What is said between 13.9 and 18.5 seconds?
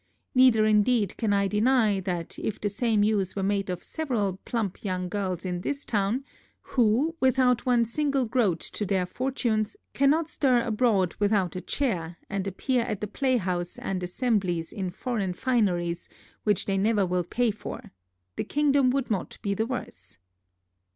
assemblies in foreign fineries which they never will pay for, the